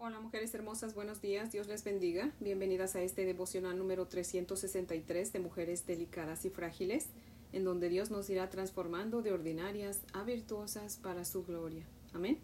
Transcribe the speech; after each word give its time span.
Hola 0.00 0.20
mujeres 0.20 0.54
hermosas, 0.54 0.94
buenos 0.94 1.20
días, 1.20 1.50
Dios 1.50 1.66
les 1.66 1.82
bendiga. 1.82 2.30
Bienvenidas 2.38 2.94
a 2.94 3.02
este 3.02 3.24
devocional 3.24 3.76
número 3.76 4.06
363 4.06 5.32
de 5.32 5.40
Mujeres 5.40 5.86
Delicadas 5.86 6.44
y 6.44 6.50
Frágiles, 6.50 7.08
en 7.52 7.64
donde 7.64 7.88
Dios 7.88 8.08
nos 8.08 8.30
irá 8.30 8.48
transformando 8.48 9.22
de 9.22 9.32
ordinarias 9.32 10.02
a 10.12 10.22
virtuosas 10.22 10.98
para 10.98 11.24
su 11.24 11.44
gloria. 11.44 11.84
Amén. 12.12 12.38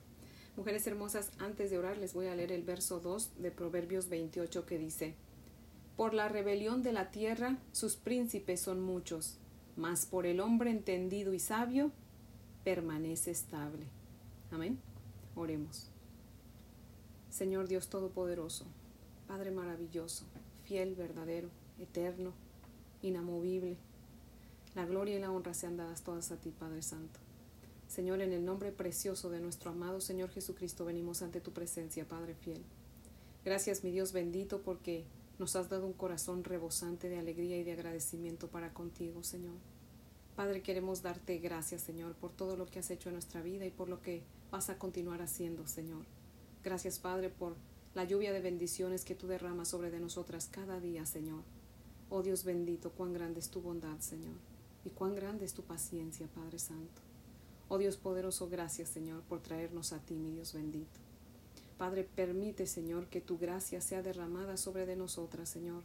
Mujeres 0.57 0.85
hermosas, 0.89 1.31
antes 1.39 1.71
de 1.71 1.79
orar 1.79 1.97
les 1.97 2.13
voy 2.13 2.27
a 2.27 2.35
leer 2.35 2.51
el 2.51 2.65
verso 2.65 2.99
2 2.99 3.41
de 3.41 3.53
Proverbios 3.53 4.09
28 4.09 4.67
que 4.67 4.77
dice, 4.77 5.15
Por 5.97 6.13
la 6.13 6.29
rebelión 6.29 6.83
de 6.83 6.93
la 6.93 7.13
tierra 7.13 7.59
sus 7.71 7.95
príncipes 7.95 8.63
son 8.63 8.83
muchos, 8.83 9.39
mas 9.77 10.07
por 10.07 10.27
el 10.27 10.41
hombre 10.41 10.71
entendido 10.71 11.33
y 11.33 11.39
sabio 11.39 11.93
permanece 12.65 13.31
estable. 13.31 13.87
Amén. 14.51 14.81
Oremos. 15.37 15.94
Señor 17.35 17.67
Dios 17.67 17.89
Todopoderoso, 17.89 18.65
Padre 19.27 19.51
maravilloso, 19.51 20.25
fiel, 20.63 20.95
verdadero, 20.95 21.49
eterno, 21.81 22.33
inamovible. 23.03 23.77
La 24.77 24.87
gloria 24.87 25.17
y 25.17 25.19
la 25.19 25.33
honra 25.33 25.53
sean 25.53 25.77
dadas 25.77 26.05
todas 26.05 26.31
a 26.31 26.37
ti, 26.37 26.53
Padre 26.57 26.81
Santo. 26.83 27.19
Señor, 27.89 28.21
en 28.21 28.33
el 28.33 28.45
nombre 28.45 28.71
precioso 28.71 29.31
de 29.31 29.41
nuestro 29.41 29.73
amado 29.73 30.01
Señor 30.01 30.31
Jesucristo, 30.31 30.85
venimos 30.85 31.23
ante 31.23 31.41
tu 31.41 31.51
presencia, 31.51 32.07
Padre 32.07 32.37
fiel. 32.37 32.63
Gracias, 33.45 33.83
mi 33.83 33.91
Dios 33.91 34.13
bendito, 34.13 34.63
porque 34.63 35.05
nos 35.41 35.57
has 35.57 35.69
dado 35.69 35.89
un 35.89 35.93
corazón 35.93 36.45
rebosante 36.45 37.09
de 37.09 37.19
alegría 37.19 37.59
y 37.59 37.65
de 37.65 37.73
agradecimiento 37.73 38.47
para 38.47 38.73
contigo, 38.73 39.25
Señor. 39.25 39.57
Padre, 40.37 40.63
queremos 40.63 41.03
darte 41.03 41.39
gracias, 41.39 41.83
Señor, 41.83 42.15
por 42.15 42.31
todo 42.31 42.57
lo 42.57 42.67
que 42.67 42.79
has 42.79 42.93
hecho 42.93 43.09
en 43.09 43.17
nuestra 43.17 43.43
vida 43.43 43.67
y 43.67 43.73
por 43.73 43.89
lo 43.89 44.01
que 44.03 44.23
vas 44.53 44.71
a 44.71 44.79
continuar 44.79 45.21
haciendo, 45.21 45.67
Señor. 45.67 46.05
Gracias, 46.65 46.99
Padre, 46.99 47.29
por 47.29 47.57
la 47.95 48.05
lluvia 48.05 48.33
de 48.33 48.41
bendiciones 48.41 49.05
que 49.05 49.15
tú 49.15 49.27
derramas 49.27 49.69
sobre 49.69 49.91
de 49.91 50.01
nosotras 50.01 50.49
cada 50.51 50.81
día, 50.81 51.05
Señor. 51.05 51.43
Oh 52.09 52.23
Dios 52.23 52.43
bendito, 52.43 52.91
cuán 52.91 53.13
grande 53.13 53.41
es 53.41 53.51
tu 53.51 53.61
bondad, 53.61 53.99
Señor, 54.01 54.37
y 54.83 54.89
cuán 54.89 55.15
grande 55.15 55.45
es 55.45 55.53
tu 55.53 55.63
paciencia, 55.63 56.27
Padre 56.29 56.59
Santo. 56.59 57.03
Oh 57.69 57.77
Dios 57.77 57.99
poderoso, 57.99 58.49
gracias, 58.49 58.89
Señor, 58.89 59.23
por 59.25 59.43
traernos 59.43 59.93
a 59.93 59.99
ti, 59.99 60.15
mi 60.15 60.31
Dios 60.31 60.55
bendito. 60.55 61.01
Padre, 61.77 62.03
permite, 62.03 62.67
Señor, 62.67 63.09
que 63.09 63.21
tu 63.21 63.37
gracia 63.37 63.83
sea 63.83 64.01
derramada 64.01 64.57
sobre 64.57 64.87
de 64.87 64.97
nosotras, 64.97 65.51
Señor, 65.51 65.83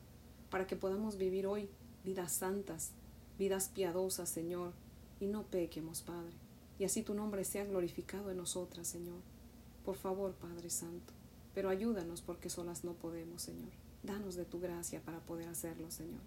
para 0.50 0.66
que 0.66 0.78
podamos 0.78 1.18
vivir 1.18 1.46
hoy 1.46 1.68
vidas 2.06 2.32
santas, 2.32 2.92
vidas 3.38 3.68
piadosas, 3.68 4.30
Señor, 4.30 4.72
y 5.20 5.28
no 5.28 5.44
pequemos, 5.44 6.04
Padre. 6.04 6.38
Y 6.78 6.86
así 6.86 7.04
tu 7.04 7.16
nombre 7.16 7.44
sea 7.44 7.66
glorificado 7.66 8.32
en 8.32 8.38
nosotras, 8.38 8.88
Señor. 8.88 9.20
Por 9.90 9.98
favor, 9.98 10.34
Padre 10.34 10.70
Santo, 10.70 11.16
pero 11.56 11.68
ayúdanos 11.68 12.22
porque 12.22 12.52
solas 12.52 12.84
no 12.84 12.94
podemos, 12.94 13.42
Señor. 13.42 13.72
Danos 14.04 14.36
de 14.36 14.46
tu 14.46 14.60
gracia 14.60 15.02
para 15.02 15.20
poder 15.20 15.48
hacerlo, 15.48 15.90
Señor. 15.90 16.22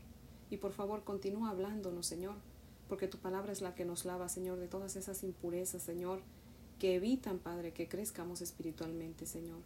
Y 0.51 0.57
por 0.57 0.73
favor, 0.73 1.05
continúa 1.05 1.51
hablándonos, 1.51 2.05
Señor, 2.05 2.35
porque 2.89 3.07
tu 3.07 3.19
palabra 3.19 3.53
es 3.53 3.61
la 3.61 3.77
que 3.77 3.85
nos 3.85 4.05
lava, 4.05 4.29
Señor, 4.29 4.59
de 4.59 4.67
todas 4.67 4.97
esas 4.97 5.23
impurezas, 5.23 5.81
Señor, 5.81 6.19
que 6.81 6.97
evitan, 6.97 7.39
Padre, 7.39 7.73
que 7.73 7.87
crezcamos 7.87 8.41
espiritualmente, 8.41 9.27
Señor. 9.27 9.61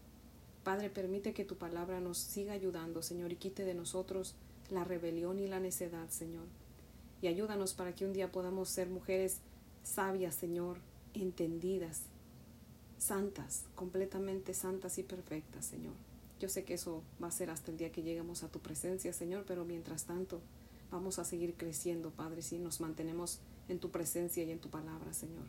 Padre, 0.62 0.91
permite 0.91 1.33
que 1.33 1.47
tu 1.47 1.56
palabra 1.56 1.98
nos 1.98 2.19
siga 2.19 2.52
ayudando, 2.52 3.00
Señor, 3.00 3.33
y 3.33 3.36
quite 3.36 3.64
de 3.64 3.72
nosotros 3.72 4.34
la 4.69 4.84
rebelión 4.84 5.39
y 5.39 5.47
la 5.47 5.58
necedad, 5.58 6.11
Señor. 6.11 6.44
Y 7.22 7.28
ayúdanos 7.28 7.72
para 7.72 7.94
que 7.94 8.05
un 8.05 8.12
día 8.12 8.30
podamos 8.30 8.69
ser 8.69 8.91
mujeres 8.91 9.39
sabias, 9.84 10.34
Señor, 10.34 10.80
entendidas, 11.14 12.02
santas, 12.98 13.64
completamente 13.75 14.55
santas 14.55 14.98
y 14.98 15.02
perfectas, 15.02 15.66
Señor. 15.66 15.94
Yo 16.41 16.48
sé 16.48 16.64
que 16.64 16.75
eso 16.75 17.02
va 17.22 17.28
a 17.28 17.33
ser 17.33 17.50
hasta 17.50 17.70
el 17.70 17.78
día 17.78 17.92
que 17.92 18.02
lleguemos 18.02 18.42
a 18.42 18.48
tu 18.48 18.61
presencia, 18.61 19.12
Señor, 19.12 19.44
pero 19.47 19.64
mientras 19.64 20.05
tanto 20.05 20.41
vamos 20.91 21.19
a 21.19 21.24
seguir 21.24 21.55
creciendo, 21.55 22.11
Padre, 22.11 22.42
si 22.42 22.58
nos 22.58 22.80
mantenemos 22.80 23.40
en 23.68 23.79
tu 23.79 23.90
presencia 23.90 24.45
y 24.45 24.51
en 24.51 24.58
tu 24.58 24.68
palabra, 24.68 25.12
Señor. 25.14 25.45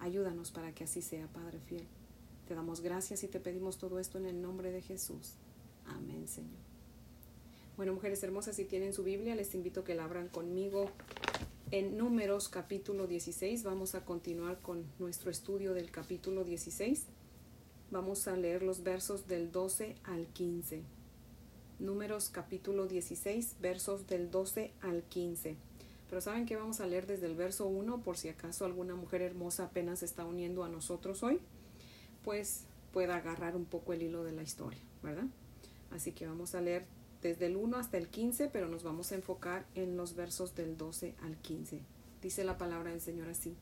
Ayúdanos 0.00 0.50
para 0.50 0.72
que 0.74 0.84
así 0.84 1.00
sea, 1.00 1.28
Padre 1.28 1.60
fiel. 1.60 1.86
Te 2.48 2.54
damos 2.54 2.80
gracias 2.80 3.22
y 3.22 3.28
te 3.28 3.40
pedimos 3.40 3.78
todo 3.78 4.00
esto 4.00 4.18
en 4.18 4.26
el 4.26 4.42
nombre 4.42 4.72
de 4.72 4.82
Jesús. 4.82 5.34
Amén, 5.86 6.26
Señor. 6.26 6.60
Bueno, 7.76 7.94
mujeres 7.94 8.22
hermosas, 8.22 8.56
si 8.56 8.64
tienen 8.64 8.92
su 8.92 9.04
Biblia, 9.04 9.34
les 9.34 9.54
invito 9.54 9.80
a 9.80 9.84
que 9.84 9.94
la 9.94 10.04
abran 10.04 10.28
conmigo 10.28 10.90
en 11.72 11.96
Números 11.96 12.50
capítulo 12.50 13.06
16. 13.06 13.64
Vamos 13.64 13.94
a 13.94 14.04
continuar 14.04 14.60
con 14.60 14.84
nuestro 14.98 15.30
estudio 15.30 15.72
del 15.72 15.90
capítulo 15.90 16.44
16. 16.44 17.06
Vamos 17.90 18.28
a 18.28 18.36
leer 18.36 18.62
los 18.62 18.82
versos 18.82 19.26
del 19.26 19.50
12 19.50 19.96
al 20.04 20.26
15. 20.26 20.82
Números 21.78 22.28
capítulo 22.28 22.86
16, 22.86 23.56
versos 23.62 24.06
del 24.06 24.30
12 24.30 24.70
al 24.82 25.02
15. 25.04 25.56
Pero 26.10 26.20
saben 26.20 26.44
que 26.44 26.56
vamos 26.56 26.80
a 26.80 26.86
leer 26.86 27.06
desde 27.06 27.24
el 27.24 27.36
verso 27.36 27.66
1 27.66 28.02
por 28.02 28.18
si 28.18 28.28
acaso 28.28 28.66
alguna 28.66 28.94
mujer 28.94 29.22
hermosa 29.22 29.64
apenas 29.64 30.00
se 30.00 30.04
está 30.04 30.26
uniendo 30.26 30.64
a 30.64 30.68
nosotros 30.68 31.22
hoy, 31.22 31.40
pues 32.22 32.64
pueda 32.92 33.16
agarrar 33.16 33.56
un 33.56 33.64
poco 33.64 33.94
el 33.94 34.02
hilo 34.02 34.24
de 34.24 34.32
la 34.32 34.42
historia, 34.42 34.80
¿verdad? 35.02 35.24
Así 35.90 36.12
que 36.12 36.26
vamos 36.26 36.54
a 36.54 36.60
leer 36.60 36.84
desde 37.22 37.46
el 37.46 37.56
1 37.56 37.76
hasta 37.76 37.96
el 37.96 38.08
15, 38.08 38.48
pero 38.48 38.68
nos 38.68 38.82
vamos 38.82 39.12
a 39.12 39.14
enfocar 39.14 39.64
en 39.74 39.96
los 39.96 40.14
versos 40.14 40.54
del 40.54 40.76
12 40.76 41.14
al 41.22 41.36
15. 41.36 41.80
Dice 42.20 42.44
la 42.44 42.58
palabra 42.58 42.90
del 42.90 43.00
Señor 43.00 43.28
así. 43.28 43.54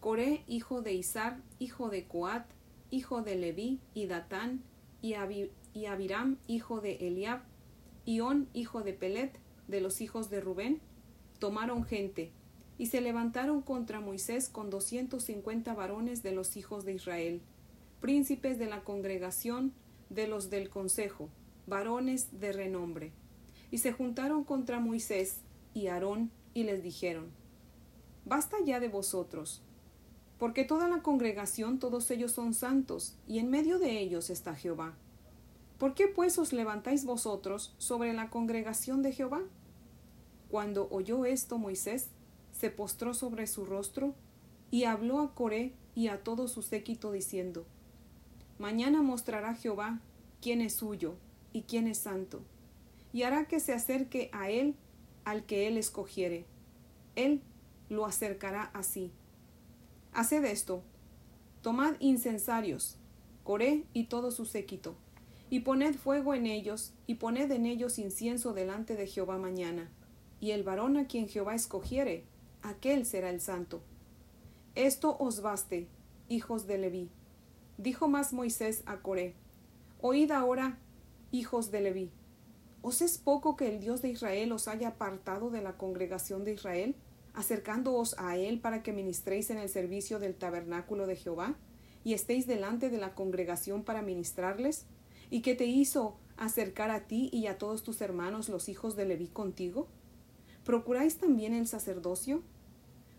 Coré, 0.00 0.44
hijo 0.46 0.82
de 0.82 0.92
Isar, 0.92 1.40
hijo 1.58 1.88
de 1.88 2.04
Coat, 2.04 2.46
hijo 2.90 3.22
de 3.22 3.34
Leví, 3.34 3.80
y 3.94 4.06
Datán, 4.06 4.62
y, 5.02 5.14
Abiram, 5.14 6.38
hijo 6.46 6.80
de 6.80 7.08
Eliab, 7.08 7.42
y 8.04 8.20
On, 8.20 8.48
hijo 8.52 8.82
de 8.82 8.92
Pelet, 8.92 9.38
de 9.66 9.80
los 9.80 10.00
hijos 10.00 10.30
de 10.30 10.40
Rubén, 10.40 10.80
tomaron 11.40 11.84
gente, 11.84 12.30
y 12.78 12.86
se 12.86 13.00
levantaron 13.00 13.62
contra 13.62 14.00
Moisés 14.00 14.48
con 14.48 14.70
doscientos 14.70 15.24
cincuenta 15.24 15.74
varones 15.74 16.22
de 16.22 16.32
los 16.32 16.56
hijos 16.56 16.84
de 16.84 16.92
Israel, 16.92 17.40
príncipes 18.00 18.58
de 18.58 18.66
la 18.66 18.84
congregación, 18.84 19.72
de 20.10 20.28
los 20.28 20.50
del 20.50 20.68
consejo, 20.68 21.28
varones 21.66 22.40
de 22.40 22.52
renombre. 22.52 23.12
Y 23.70 23.78
se 23.78 23.92
juntaron 23.92 24.44
contra 24.44 24.80
Moisés 24.80 25.40
y 25.74 25.88
Aarón 25.88 26.30
y 26.54 26.64
les 26.64 26.82
dijeron, 26.82 27.30
Basta 28.24 28.56
ya 28.64 28.80
de 28.80 28.88
vosotros, 28.88 29.62
porque 30.38 30.64
toda 30.64 30.88
la 30.88 31.02
congregación, 31.02 31.78
todos 31.78 32.10
ellos 32.10 32.32
son 32.32 32.54
santos, 32.54 33.16
y 33.26 33.38
en 33.38 33.50
medio 33.50 33.78
de 33.78 34.00
ellos 34.00 34.30
está 34.30 34.54
Jehová. 34.54 34.94
¿Por 35.78 35.94
qué 35.94 36.08
pues 36.08 36.38
os 36.38 36.52
levantáis 36.52 37.04
vosotros 37.04 37.74
sobre 37.78 38.12
la 38.14 38.30
congregación 38.30 39.02
de 39.02 39.12
Jehová? 39.12 39.42
Cuando 40.50 40.88
oyó 40.90 41.24
esto 41.24 41.58
Moisés, 41.58 42.08
se 42.52 42.70
postró 42.70 43.14
sobre 43.14 43.46
su 43.46 43.64
rostro, 43.64 44.14
y 44.70 44.84
habló 44.84 45.20
a 45.20 45.34
Coré 45.34 45.74
y 45.94 46.08
a 46.08 46.22
todo 46.22 46.48
su 46.48 46.62
séquito 46.62 47.12
diciendo, 47.12 47.66
Mañana 48.58 49.02
mostrará 49.02 49.54
Jehová 49.54 50.00
quién 50.40 50.60
es 50.60 50.74
suyo, 50.74 51.16
y 51.56 51.62
quién 51.62 51.88
es 51.88 51.96
santo, 51.96 52.42
y 53.14 53.22
hará 53.22 53.48
que 53.48 53.60
se 53.60 53.72
acerque 53.72 54.28
a 54.34 54.50
él 54.50 54.74
al 55.24 55.46
que 55.46 55.66
él 55.68 55.78
escogiere. 55.78 56.44
Él 57.14 57.40
lo 57.88 58.04
acercará 58.04 58.64
así. 58.74 59.10
Haced 60.12 60.44
esto, 60.44 60.82
tomad 61.62 61.94
incensarios, 61.98 62.98
Coré 63.42 63.84
y 63.94 64.04
todo 64.04 64.32
su 64.32 64.44
séquito, 64.44 64.96
y 65.48 65.60
poned 65.60 65.94
fuego 65.94 66.34
en 66.34 66.44
ellos, 66.44 66.92
y 67.06 67.14
poned 67.14 67.50
en 67.50 67.64
ellos 67.64 67.98
incienso 67.98 68.52
delante 68.52 68.94
de 68.94 69.06
Jehová 69.06 69.38
mañana, 69.38 69.90
y 70.40 70.50
el 70.50 70.62
varón 70.62 70.98
a 70.98 71.06
quien 71.06 71.26
Jehová 71.26 71.54
escogiere, 71.54 72.24
aquel 72.60 73.06
será 73.06 73.30
el 73.30 73.40
santo. 73.40 73.80
Esto 74.74 75.16
os 75.18 75.40
baste, 75.40 75.88
hijos 76.28 76.66
de 76.66 76.76
Leví. 76.76 77.08
Dijo 77.78 78.08
más 78.08 78.34
Moisés 78.34 78.82
a 78.84 78.98
Coré, 78.98 79.34
Oíd 80.02 80.30
ahora 80.32 80.78
hijos 81.38 81.70
de 81.70 81.80
Leví. 81.80 82.10
¿Os 82.82 83.02
es 83.02 83.18
poco 83.18 83.56
que 83.56 83.68
el 83.68 83.80
Dios 83.80 84.02
de 84.02 84.10
Israel 84.10 84.52
os 84.52 84.68
haya 84.68 84.88
apartado 84.88 85.50
de 85.50 85.62
la 85.62 85.76
congregación 85.76 86.44
de 86.44 86.52
Israel, 86.54 86.94
acercándoos 87.34 88.14
a 88.18 88.36
él 88.36 88.60
para 88.60 88.82
que 88.82 88.92
ministréis 88.92 89.50
en 89.50 89.58
el 89.58 89.68
servicio 89.68 90.18
del 90.18 90.34
tabernáculo 90.34 91.06
de 91.06 91.16
Jehová, 91.16 91.56
y 92.04 92.14
estéis 92.14 92.46
delante 92.46 92.88
de 92.88 92.98
la 92.98 93.14
congregación 93.14 93.82
para 93.82 94.02
ministrarles? 94.02 94.86
¿Y 95.30 95.42
que 95.42 95.54
te 95.54 95.66
hizo 95.66 96.16
acercar 96.36 96.90
a 96.90 97.06
ti 97.06 97.28
y 97.32 97.48
a 97.48 97.58
todos 97.58 97.82
tus 97.82 98.00
hermanos 98.00 98.48
los 98.48 98.68
hijos 98.68 98.94
de 98.94 99.06
Leví 99.06 99.26
contigo? 99.26 99.88
¿Procuráis 100.64 101.18
también 101.18 101.52
el 101.52 101.66
sacerdocio? 101.66 102.42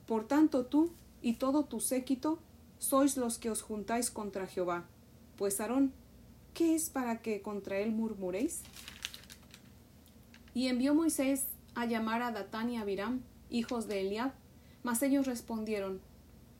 Por 0.05 0.25
tanto 0.27 0.65
tú 0.65 0.93
y 1.21 1.33
todo 1.33 1.65
tu 1.65 1.81
séquito 1.81 2.39
sois 2.79 3.17
los 3.17 3.37
que 3.37 3.49
os 3.49 3.61
juntáis 3.61 4.09
contra 4.11 4.47
Jehová, 4.47 4.85
pues 5.35 5.59
Aarón 5.59 5.91
¿qué 6.57 6.73
es 6.73 6.89
para 6.89 7.21
que 7.21 7.43
contra 7.43 7.77
él 7.77 7.91
murmuréis? 7.91 8.61
Y 10.55 10.69
envió 10.69 10.95
Moisés 10.95 11.45
a 11.75 11.85
llamar 11.85 12.23
a 12.23 12.31
Datán 12.31 12.71
y 12.71 12.77
Abiram, 12.77 13.21
hijos 13.51 13.87
de 13.87 14.01
Eliab, 14.01 14.33
mas 14.81 15.03
ellos 15.03 15.27
respondieron, 15.27 16.01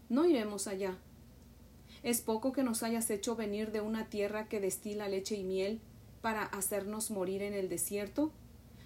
No 0.08 0.26
iremos 0.26 0.68
allá. 0.68 1.00
¿Es 2.04 2.22
poco 2.22 2.52
que 2.52 2.62
nos 2.62 2.84
hayas 2.84 3.10
hecho 3.10 3.36
venir 3.36 3.72
de 3.72 3.82
una 3.82 4.08
tierra 4.08 4.48
que 4.48 4.60
destila 4.60 5.10
leche 5.10 5.36
y 5.36 5.44
miel 5.44 5.82
para 6.22 6.44
hacernos 6.44 7.10
morir 7.10 7.42
en 7.42 7.56
el 7.56 7.68
desierto? 7.68 8.32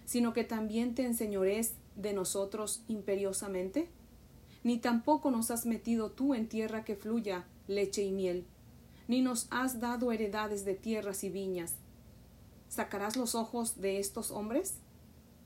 sino 0.05 0.33
que 0.33 0.43
también 0.43 0.93
te 0.93 1.05
enseñores 1.05 1.73
de 1.95 2.13
nosotros 2.13 2.83
imperiosamente? 2.87 3.89
Ni 4.63 4.77
tampoco 4.77 5.31
nos 5.31 5.51
has 5.51 5.65
metido 5.65 6.11
tú 6.11 6.33
en 6.33 6.47
tierra 6.47 6.83
que 6.83 6.95
fluya 6.95 7.45
leche 7.67 8.03
y 8.03 8.11
miel, 8.11 8.45
ni 9.11 9.21
nos 9.21 9.47
has 9.51 9.81
dado 9.81 10.13
heredades 10.13 10.63
de 10.63 10.73
tierras 10.73 11.25
y 11.25 11.29
viñas. 11.29 11.75
¿Sacarás 12.69 13.17
los 13.17 13.35
ojos 13.35 13.81
de 13.81 13.99
estos 13.99 14.31
hombres? 14.31 14.75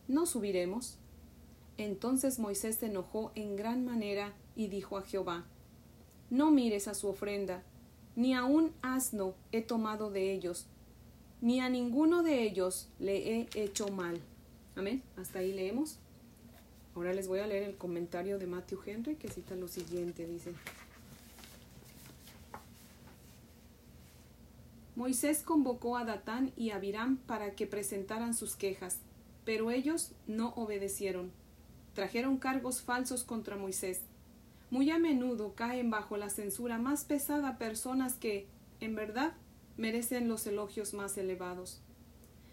No 0.07 0.27
subiremos. 0.27 0.99
Entonces 1.79 2.37
Moisés 2.37 2.75
se 2.75 2.85
enojó 2.85 3.31
en 3.33 3.55
gran 3.55 3.83
manera 3.83 4.33
y 4.55 4.67
dijo 4.67 4.99
a 4.99 5.01
Jehová, 5.01 5.45
No 6.29 6.51
mires 6.51 6.87
a 6.87 6.93
su 6.93 7.07
ofrenda, 7.07 7.63
ni 8.15 8.35
a 8.35 8.43
un 8.43 8.71
asno 8.83 9.33
he 9.51 9.63
tomado 9.63 10.11
de 10.11 10.31
ellos, 10.31 10.67
ni 11.41 11.59
a 11.59 11.67
ninguno 11.67 12.21
de 12.21 12.43
ellos 12.43 12.87
le 12.99 13.17
he 13.31 13.49
hecho 13.55 13.87
mal. 13.87 14.21
Amén. 14.75 15.01
Hasta 15.17 15.39
ahí 15.39 15.53
leemos. 15.53 15.97
Ahora 16.93 17.13
les 17.13 17.27
voy 17.27 17.39
a 17.39 17.47
leer 17.47 17.63
el 17.63 17.77
comentario 17.77 18.37
de 18.37 18.45
Matthew 18.45 18.81
Henry 18.85 19.15
que 19.15 19.27
cita 19.27 19.55
lo 19.55 19.67
siguiente. 19.67 20.27
Dice, 20.27 20.53
Moisés 24.95 25.43
convocó 25.43 25.97
a 25.97 26.05
Datán 26.05 26.53
y 26.55 26.69
a 26.69 26.77
Abiram 26.77 27.17
para 27.17 27.51
que 27.55 27.67
presentaran 27.67 28.33
sus 28.33 28.55
quejas, 28.55 28.99
pero 29.43 29.69
ellos 29.69 30.13
no 30.25 30.53
obedecieron. 30.55 31.31
Trajeron 31.93 32.37
cargos 32.37 32.81
falsos 32.81 33.23
contra 33.23 33.57
Moisés. 33.57 34.01
Muy 34.69 34.89
a 34.91 34.97
menudo 34.97 35.53
caen 35.53 35.89
bajo 35.89 36.15
la 36.15 36.29
censura 36.29 36.77
más 36.77 37.03
pesada 37.03 37.57
personas 37.57 38.15
que, 38.15 38.47
en 38.79 38.95
verdad, 38.95 39.33
merecen 39.75 40.29
los 40.29 40.47
elogios 40.47 40.93
más 40.93 41.17
elevados. 41.17 41.81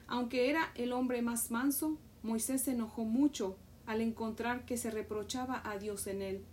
Aunque 0.09 0.51
era 0.51 0.73
el 0.75 0.93
hombre 0.93 1.23
más 1.23 1.51
manso, 1.51 1.97
Moisés 2.23 2.63
se 2.63 2.73
enojó 2.73 3.05
mucho 3.05 3.57
al 3.87 4.01
encontrar 4.01 4.65
que 4.65 4.77
se 4.77 4.91
reprochaba 4.91 5.63
a 5.65 5.79
Dios 5.79 6.07
en 6.07 6.23
él. 6.23 6.45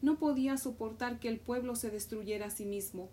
No 0.00 0.18
podía 0.18 0.56
soportar 0.56 1.20
que 1.20 1.28
el 1.28 1.38
pueblo 1.38 1.76
se 1.76 1.90
destruyera 1.90 2.46
a 2.46 2.50
sí 2.50 2.64
mismo. 2.64 3.10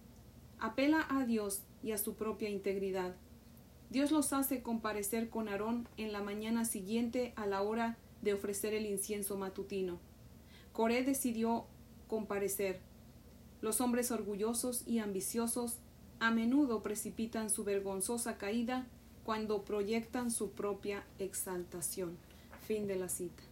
Apela 0.60 1.06
a 1.10 1.26
Dios 1.26 1.64
y 1.86 1.94
a 1.94 1.98
su 1.98 2.16
propia 2.16 2.50
integridad. 2.50 3.16
Dios 3.90 4.12
los 4.12 4.34
hace 4.34 4.62
comparecer 4.62 5.30
con 5.30 5.48
Aarón 5.48 5.88
en 5.96 6.12
la 6.12 6.22
mañana 6.22 6.66
siguiente 6.66 7.32
a 7.38 7.46
la 7.46 7.62
hora 7.62 7.98
de 8.24 8.34
ofrecer 8.34 8.74
el 8.74 8.88
incienso 8.88 9.38
matutino. 9.38 10.00
Coré 10.74 11.04
decidió 11.04 11.66
comparecer. 12.08 12.82
Los 13.62 13.80
hombres 13.80 14.12
orgullosos 14.12 14.84
y 14.88 15.00
ambiciosos 15.00 15.78
a 16.20 16.32
menudo 16.32 16.82
precipitan 16.82 17.50
su 17.50 17.64
vergonzosa 17.64 18.38
caída 18.38 18.88
cuando 19.24 19.64
proyectan 19.64 20.32
su 20.32 20.52
propia 20.52 21.04
exaltación. 21.20 22.18
Fin 22.68 22.88
de 22.88 22.96
la 22.96 23.10
cita. 23.10 23.44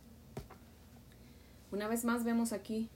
Una 1.72 1.88
vez 1.88 2.04
más 2.04 2.24
vemos 2.24 2.52
aquí 2.52 2.90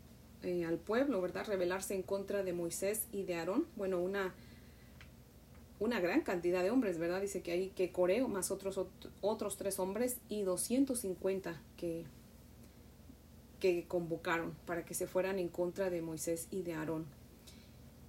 eh, 0.43 0.65
al 0.65 0.77
pueblo, 0.77 1.21
¿verdad? 1.21 1.45
Rebelarse 1.47 1.95
en 1.95 2.03
contra 2.03 2.43
de 2.43 2.53
Moisés 2.53 3.07
y 3.11 3.23
de 3.23 3.35
Aarón. 3.35 3.65
Bueno, 3.75 3.99
una, 3.99 4.33
una 5.79 5.99
gran 5.99 6.21
cantidad 6.21 6.63
de 6.63 6.71
hombres, 6.71 6.97
¿verdad? 6.97 7.21
Dice 7.21 7.41
que 7.41 7.51
hay 7.51 7.69
que 7.69 7.91
Coreo 7.91 8.27
más 8.27 8.51
otros, 8.51 8.79
otros 9.21 9.57
tres 9.57 9.79
hombres 9.79 10.17
y 10.29 10.41
250 10.41 11.61
que, 11.77 12.05
que 13.59 13.85
convocaron 13.87 14.53
para 14.65 14.85
que 14.85 14.93
se 14.93 15.07
fueran 15.07 15.39
en 15.39 15.49
contra 15.49 15.89
de 15.89 16.01
Moisés 16.01 16.47
y 16.51 16.63
de 16.63 16.73
Aarón. 16.73 17.05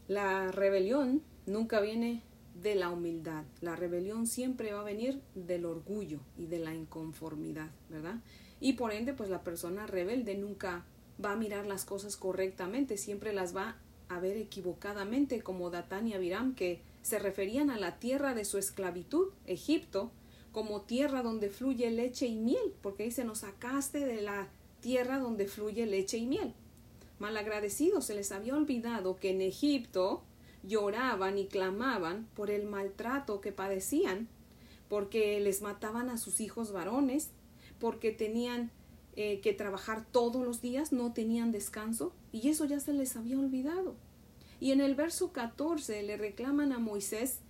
La 0.06 0.50
rebelión 0.50 1.22
nunca 1.46 1.80
viene 1.80 2.22
de 2.62 2.74
la 2.74 2.90
humildad. 2.90 3.44
La 3.60 3.76
rebelión 3.76 4.26
siempre 4.26 4.72
va 4.72 4.80
a 4.80 4.84
venir 4.84 5.20
del 5.34 5.66
orgullo 5.66 6.20
y 6.36 6.46
de 6.46 6.58
la 6.58 6.74
inconformidad, 6.74 7.70
¿verdad? 7.90 8.16
Y 8.60 8.72
por 8.72 8.92
ende, 8.92 9.12
pues 9.12 9.30
la 9.30 9.42
persona 9.42 9.86
rebelde 9.86 10.36
nunca 10.36 10.84
va 11.22 11.32
a 11.32 11.36
mirar 11.36 11.66
las 11.66 11.84
cosas 11.84 12.16
correctamente, 12.16 12.96
siempre 12.96 13.32
las 13.32 13.54
va 13.54 13.76
a 14.08 14.20
ver 14.20 14.36
equivocadamente, 14.36 15.42
como 15.42 15.70
Datán 15.70 16.08
y 16.08 16.14
Abiram, 16.14 16.54
que 16.54 16.80
se 17.02 17.18
referían 17.18 17.70
a 17.70 17.78
la 17.78 17.98
tierra 17.98 18.34
de 18.34 18.44
su 18.44 18.58
esclavitud, 18.58 19.28
Egipto, 19.46 20.10
como 20.52 20.82
tierra 20.82 21.22
donde 21.22 21.50
fluye 21.50 21.90
leche 21.90 22.26
y 22.26 22.36
miel, 22.36 22.74
porque 22.82 23.04
dice, 23.04 23.24
nos 23.24 23.38
sacaste 23.38 24.04
de 24.04 24.22
la 24.22 24.48
tierra 24.80 25.18
donde 25.18 25.46
fluye 25.46 25.86
leche 25.86 26.18
y 26.18 26.26
miel. 26.26 26.54
Malagradecidos, 27.18 28.06
se 28.06 28.14
les 28.14 28.32
había 28.32 28.54
olvidado 28.54 29.16
que 29.16 29.30
en 29.30 29.40
Egipto 29.40 30.22
lloraban 30.62 31.38
y 31.38 31.46
clamaban 31.46 32.28
por 32.34 32.50
el 32.50 32.66
maltrato 32.66 33.40
que 33.40 33.52
padecían, 33.52 34.28
porque 34.88 35.40
les 35.40 35.62
mataban 35.62 36.10
a 36.10 36.18
sus 36.18 36.40
hijos 36.40 36.72
varones, 36.72 37.30
porque 37.78 38.10
tenían 38.10 38.70
eh, 39.16 39.40
que 39.40 39.52
trabajar 39.52 40.06
todos 40.10 40.44
los 40.44 40.60
días, 40.60 40.92
no 40.92 41.12
tenían 41.12 41.52
descanso, 41.52 42.12
y 42.32 42.48
eso 42.48 42.64
ya 42.64 42.80
se 42.80 42.92
les 42.92 43.16
había 43.16 43.38
olvidado. 43.38 43.94
Y 44.60 44.72
en 44.72 44.81
el 44.81 44.94
verso 44.94 45.32
14 45.32 46.02
le 46.02 46.16
reclaman 46.16 46.72
a 46.72 46.78
Moisés 46.78 47.40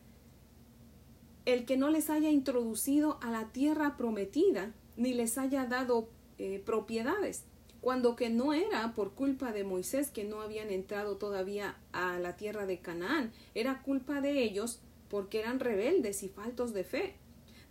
el 1.44 1.64
que 1.64 1.76
no 1.76 1.88
les 1.88 2.10
haya 2.10 2.30
introducido 2.30 3.18
a 3.22 3.30
la 3.30 3.52
tierra 3.52 3.96
prometida, 3.96 4.74
ni 4.96 5.14
les 5.14 5.38
haya 5.38 5.64
dado 5.64 6.08
eh, 6.38 6.62
propiedades 6.64 7.44
cuando 7.80 8.16
que 8.16 8.28
no 8.28 8.52
era 8.52 8.92
por 8.94 9.12
culpa 9.12 9.52
de 9.52 9.64
Moisés 9.64 10.10
que 10.10 10.24
no 10.24 10.40
habían 10.40 10.70
entrado 10.70 11.16
todavía 11.16 11.76
a 11.92 12.18
la 12.18 12.36
tierra 12.36 12.66
de 12.66 12.80
Canaán, 12.80 13.32
era 13.54 13.82
culpa 13.82 14.20
de 14.20 14.42
ellos 14.42 14.80
porque 15.08 15.40
eran 15.40 15.60
rebeldes 15.60 16.22
y 16.22 16.28
faltos 16.28 16.74
de 16.74 16.84
fe. 16.84 17.14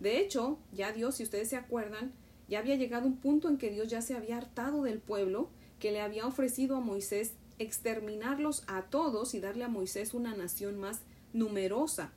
De 0.00 0.18
hecho, 0.18 0.58
ya 0.72 0.92
Dios, 0.92 1.16
si 1.16 1.24
ustedes 1.24 1.48
se 1.48 1.56
acuerdan, 1.56 2.12
ya 2.48 2.60
había 2.60 2.76
llegado 2.76 3.06
un 3.06 3.18
punto 3.18 3.48
en 3.48 3.58
que 3.58 3.70
Dios 3.70 3.88
ya 3.88 4.00
se 4.00 4.14
había 4.14 4.38
hartado 4.38 4.82
del 4.82 4.98
pueblo, 4.98 5.50
que 5.78 5.92
le 5.92 6.00
había 6.00 6.26
ofrecido 6.26 6.76
a 6.76 6.80
Moisés 6.80 7.34
exterminarlos 7.58 8.64
a 8.66 8.82
todos 8.82 9.34
y 9.34 9.40
darle 9.40 9.64
a 9.64 9.68
Moisés 9.68 10.14
una 10.14 10.34
nación 10.34 10.78
más 10.78 11.00
numerosa. 11.32 12.12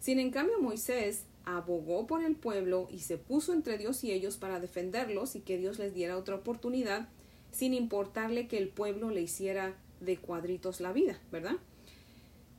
Sin 0.00 0.18
en 0.18 0.30
cambio 0.30 0.60
Moisés 0.60 1.24
abogó 1.44 2.06
por 2.06 2.22
el 2.22 2.36
pueblo 2.36 2.88
y 2.90 3.00
se 3.00 3.16
puso 3.16 3.52
entre 3.52 3.78
Dios 3.78 4.04
y 4.04 4.12
ellos 4.12 4.36
para 4.36 4.60
defenderlos 4.60 5.34
y 5.34 5.40
que 5.40 5.58
Dios 5.58 5.78
les 5.78 5.94
diera 5.94 6.16
otra 6.16 6.36
oportunidad 6.36 7.08
sin 7.52 7.74
importarle 7.74 8.48
que 8.48 8.58
el 8.58 8.68
pueblo 8.68 9.10
le 9.10 9.22
hiciera 9.22 9.74
de 10.00 10.18
cuadritos 10.18 10.80
la 10.80 10.92
vida, 10.92 11.18
¿verdad? 11.32 11.56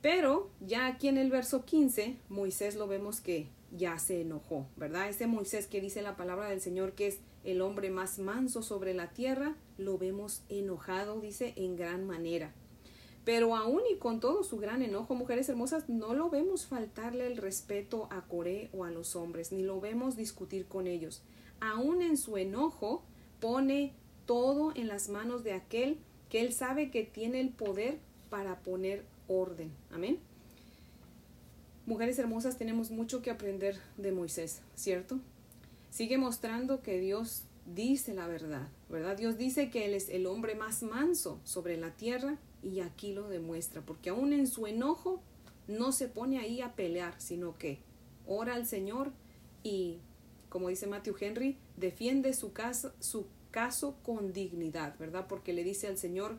Pero 0.02 0.50
ya 0.60 0.88
aquí 0.88 1.08
en 1.08 1.18
el 1.18 1.30
verso 1.30 1.66
15, 1.66 2.18
Moisés 2.30 2.76
lo 2.76 2.88
vemos 2.88 3.22
que 3.22 3.48
ya 3.72 4.00
se 4.00 4.22
enojó, 4.22 4.68
¿verdad? 4.76 5.10
Ese 5.10 5.28
Moisés 5.28 5.68
que 5.68 5.82
dice 5.82 6.02
la 6.02 6.16
palabra 6.16 6.50
del 6.50 6.62
Señor 6.62 6.94
que 6.94 7.08
es 7.08 7.20
el 7.44 7.62
hombre 7.62 7.90
más 7.90 8.20
manso 8.20 8.62
sobre 8.62 8.94
la 8.94 9.10
tierra, 9.10 9.56
lo 9.78 9.98
vemos 9.98 10.44
enojado, 10.50 11.20
dice, 11.20 11.54
en 11.56 11.76
gran 11.76 12.06
manera. 12.06 12.54
Pero 13.26 13.56
aún 13.56 13.82
y 13.92 13.98
con 13.98 14.20
todo 14.20 14.44
su 14.44 14.58
gran 14.58 14.82
enojo, 14.82 15.14
mujeres 15.16 15.50
hermosas, 15.50 15.88
no 15.88 16.14
lo 16.14 16.30
vemos 16.30 16.66
faltarle 16.66 17.28
el 17.28 17.38
respeto 17.38 18.08
a 18.12 18.22
Coré 18.22 18.70
o 18.74 18.86
a 18.86 18.92
los 18.92 19.16
hombres, 19.16 19.52
ni 19.52 19.64
lo 19.64 19.80
vemos 19.80 20.16
discutir 20.16 20.66
con 20.66 20.88
ellos. 20.88 21.22
Aún 21.60 22.02
en 22.02 22.18
su 22.18 22.38
enojo 22.38 23.04
pone 23.40 23.94
todo 24.26 24.74
en 24.76 24.88
las 24.88 25.10
manos 25.10 25.44
de 25.44 25.54
aquel 25.54 25.98
que 26.30 26.42
él 26.42 26.54
sabe 26.54 26.92
que 26.92 27.04
tiene 27.04 27.40
el 27.42 27.50
poder 27.50 28.00
para 28.30 28.60
poner 28.60 29.06
orden. 29.28 29.72
Amén. 29.92 30.20
Mujeres 31.86 32.20
hermosas, 32.20 32.58
tenemos 32.58 32.92
mucho 32.92 33.22
que 33.22 33.32
aprender 33.32 33.80
de 33.98 34.12
Moisés, 34.12 34.62
¿cierto? 34.76 35.20
Sigue 35.90 36.18
mostrando 36.18 36.82
que 36.82 37.00
Dios 37.00 37.44
dice 37.66 38.14
la 38.14 38.28
verdad, 38.28 38.68
¿verdad? 38.90 39.18
Dios 39.18 39.38
dice 39.38 39.70
que 39.70 39.86
Él 39.86 39.94
es 39.94 40.10
el 40.10 40.26
hombre 40.26 40.56
más 40.56 40.84
manso 40.84 41.40
sobre 41.44 41.78
la 41.78 41.92
tierra 41.96 42.38
y 42.64 42.80
aquí 42.82 43.14
lo 43.14 43.28
demuestra, 43.28 43.82
porque 43.82 44.10
aún 44.10 44.34
en 44.34 44.48
su 44.48 44.68
enojo 44.68 45.22
no 45.68 45.92
se 45.92 46.08
pone 46.08 46.40
ahí 46.40 46.62
a 46.62 46.74
pelear, 46.74 47.16
sino 47.20 47.58
que 47.58 47.80
ora 48.26 48.56
al 48.56 48.66
Señor 48.66 49.12
y, 49.64 50.00
como 50.50 50.70
dice 50.70 50.88
Matthew 50.88 51.16
Henry, 51.20 51.58
defiende 51.78 52.34
su 52.34 52.54
casa, 52.54 52.94
su 53.00 53.28
caso 53.52 53.96
con 54.04 54.34
dignidad, 54.34 54.98
¿verdad? 55.00 55.28
Porque 55.28 55.54
le 55.54 55.64
dice 55.64 55.88
al 55.88 55.98
Señor, 55.98 56.38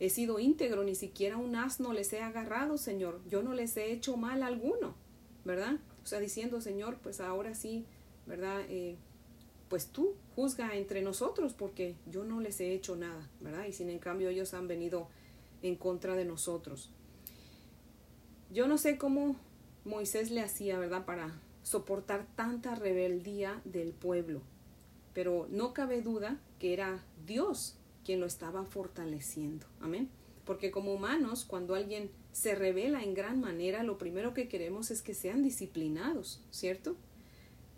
he 0.00 0.10
sido 0.10 0.38
íntegro, 0.38 0.84
ni 0.84 0.94
siquiera 0.94 1.36
un 1.36 1.54
asno 1.54 1.92
les 1.92 2.12
he 2.12 2.20
agarrado, 2.20 2.78
Señor, 2.78 3.20
yo 3.28 3.42
no 3.42 3.52
les 3.52 3.76
he 3.76 3.92
hecho 3.92 4.16
mal 4.16 4.42
alguno, 4.42 4.94
¿verdad? 5.44 5.76
O 6.02 6.06
sea, 6.06 6.18
diciendo, 6.18 6.60
Señor, 6.60 6.98
pues 7.02 7.20
ahora 7.20 7.54
sí, 7.54 7.84
¿verdad? 8.26 8.62
Eh, 8.68 8.96
pues 9.68 9.88
tú 9.88 10.14
juzga 10.36 10.76
entre 10.76 11.02
nosotros 11.02 11.54
porque 11.54 11.94
yo 12.06 12.24
no 12.24 12.40
les 12.40 12.60
he 12.60 12.72
hecho 12.72 12.96
nada, 12.96 13.28
¿verdad? 13.40 13.66
Y 13.66 13.72
sin 13.72 13.90
en 13.90 13.98
cambio 13.98 14.28
ellos 14.28 14.54
han 14.54 14.68
venido 14.68 15.08
en 15.62 15.76
contra 15.76 16.14
de 16.14 16.24
nosotros. 16.24 16.90
Yo 18.50 18.66
no 18.68 18.76
sé 18.78 18.98
cómo 18.98 19.36
Moisés 19.84 20.30
le 20.30 20.42
hacía, 20.42 20.78
¿verdad? 20.78 21.04
Para 21.04 21.40
soportar 21.62 22.26
tanta 22.36 22.74
rebeldía 22.74 23.60
del 23.64 23.92
pueblo 23.92 24.42
pero 25.14 25.46
no 25.50 25.74
cabe 25.74 26.02
duda 26.02 26.38
que 26.58 26.72
era 26.72 27.02
Dios 27.26 27.76
quien 28.04 28.20
lo 28.20 28.26
estaba 28.26 28.64
fortaleciendo. 28.64 29.66
Amén. 29.80 30.08
Porque 30.44 30.70
como 30.70 30.92
humanos, 30.92 31.44
cuando 31.44 31.74
alguien 31.74 32.10
se 32.32 32.54
revela 32.54 33.02
en 33.02 33.14
gran 33.14 33.40
manera, 33.40 33.84
lo 33.84 33.98
primero 33.98 34.34
que 34.34 34.48
queremos 34.48 34.90
es 34.90 35.02
que 35.02 35.14
sean 35.14 35.42
disciplinados, 35.42 36.42
¿cierto? 36.50 36.96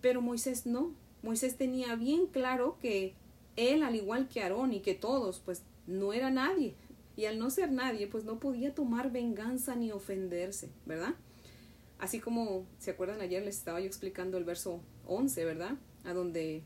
Pero 0.05 0.21
Moisés 0.21 0.67
no. 0.67 0.93
Moisés 1.23 1.57
tenía 1.57 1.97
bien 1.97 2.27
claro 2.27 2.77
que 2.79 3.15
él, 3.57 3.83
al 3.83 3.97
igual 3.97 4.29
que 4.29 4.43
Aarón 4.43 4.75
y 4.75 4.81
que 4.81 4.93
todos, 4.93 5.41
pues 5.43 5.63
no 5.87 6.13
era 6.13 6.31
nadie. 6.31 6.75
Y 7.17 7.25
al 7.25 7.39
no 7.39 7.49
ser 7.49 7.73
nadie, 7.73 8.07
pues 8.07 8.25
no 8.25 8.39
podía 8.39 8.75
tomar 8.75 9.11
venganza 9.11 9.75
ni 9.77 9.93
ofenderse, 9.93 10.69
¿verdad? 10.85 11.15
Así 11.99 12.21
como, 12.21 12.67
¿se 12.79 12.91
acuerdan? 12.91 13.23
Ayer 13.23 13.43
les 13.43 13.57
estaba 13.57 13.81
yo 13.81 13.87
explicando 13.87 14.37
el 14.37 14.45
verso 14.45 14.83
11, 15.07 15.43
¿verdad? 15.47 15.79
A 16.05 16.13
donde 16.13 16.61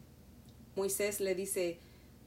Moisés 0.75 1.21
le 1.21 1.37
dice 1.37 1.79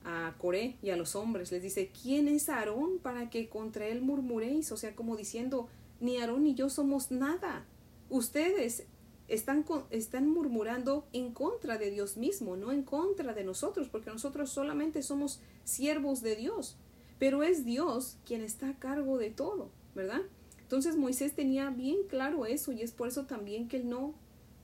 a 0.06 0.34
Coré 0.38 0.78
y 0.82 0.92
a 0.92 0.96
los 0.96 1.18
hombres, 1.18 1.52
les 1.52 1.62
dice, 1.62 1.92
¿quién 2.02 2.30
es 2.30 2.48
Aarón 2.48 3.00
para 3.00 3.30
que 3.30 3.50
contra 3.50 3.86
él 3.86 4.00
murmuréis? 4.00 4.72
O 4.72 4.78
sea, 4.78 4.96
como 4.96 5.18
diciendo, 5.18 5.68
ni 6.00 6.20
Aarón 6.20 6.46
ni 6.46 6.56
yo 6.56 6.70
somos 6.70 7.12
nada. 7.12 7.66
Ustedes 8.10 8.86
están, 9.32 9.66
están 9.92 10.30
murmurando 10.30 11.08
en 11.14 11.32
contra 11.32 11.78
de 11.78 11.90
Dios 11.90 12.18
mismo, 12.18 12.58
no 12.58 12.74
en 12.74 12.84
contra 12.84 13.34
de 13.34 13.46
nosotros, 13.46 13.88
porque 13.88 14.10
nosotros 14.10 14.50
solamente 14.50 15.02
somos 15.02 15.40
siervos 15.64 16.22
de 16.22 16.36
Dios. 16.36 16.78
Pero 17.18 17.42
es 17.42 17.64
Dios 17.64 18.18
quien 18.26 18.42
está 18.42 18.70
a 18.70 18.80
cargo 18.80 19.18
de 19.18 19.30
todo, 19.30 19.70
¿verdad? 19.96 20.22
Entonces 20.60 20.98
Moisés 20.98 21.34
tenía 21.34 21.70
bien 21.70 22.00
claro 22.10 22.46
eso 22.46 22.74
y 22.74 22.82
es 22.82 22.92
por 22.92 23.08
eso 23.08 23.26
también 23.26 23.70
que 23.70 23.78
él 23.78 23.90
no, 23.90 24.14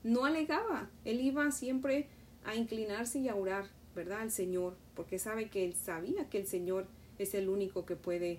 no 0.04 0.26
alegaba. 0.26 0.90
Él 1.06 1.22
iba 1.22 1.50
siempre 1.50 2.08
a 2.44 2.54
inclinarse 2.54 3.20
y 3.20 3.28
a 3.28 3.36
orar, 3.36 3.70
¿verdad? 3.94 4.20
Al 4.20 4.30
Señor, 4.30 4.76
porque 4.94 5.18
sabe 5.18 5.48
que 5.48 5.64
él 5.64 5.72
sabía 5.74 6.28
que 6.28 6.38
el 6.38 6.46
Señor 6.46 6.86
es 7.18 7.32
el 7.32 7.48
único 7.48 7.86
que 7.86 7.96
puede 7.96 8.38